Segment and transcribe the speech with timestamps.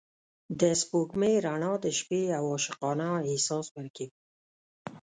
[0.59, 4.07] د سپوږمۍ رڼا د شپې یو عاشقانه احساس ورکوي.